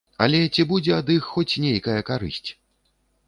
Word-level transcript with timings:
Але 0.25 0.37
ці 0.55 0.63
будзе 0.71 0.91
ад 0.99 1.11
іх 1.15 1.27
хоць 1.33 1.59
нейкая 1.65 1.97
карысць? 2.09 2.49